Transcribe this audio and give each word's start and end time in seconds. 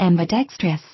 ambidextrous. 0.00 0.90